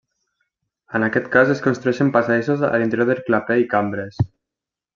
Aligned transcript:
En 0.99 1.03
aquest 1.07 1.27
cas 1.35 1.51
es 1.55 1.61
construeixen 1.65 2.09
passadissos 2.17 2.65
a 2.71 2.73
l'interior 2.77 3.09
del 3.13 3.23
claper 3.29 3.59
i 3.65 3.69
cambres. 3.77 4.19